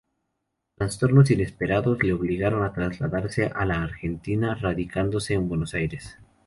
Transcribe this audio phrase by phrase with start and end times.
[0.73, 6.17] Trastornos inesperados le obligaron a trasladarse a la Argentina, radicándose en Buenos Aires.